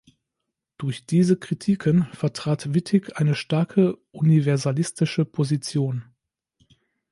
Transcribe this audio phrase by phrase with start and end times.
[0.79, 6.03] Durch diese Kritiken vertrat Wittig eine starke universalistische Position.